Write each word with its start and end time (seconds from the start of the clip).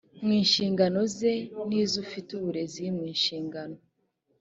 mu 0.25 0.33
nshingano 0.45 0.99
ze 1.17 1.33
n 1.67 1.69
iz 1.81 1.91
ufite 2.03 2.29
uburezi 2.37 2.83
mu 2.95 3.05
nshingano 3.17 3.77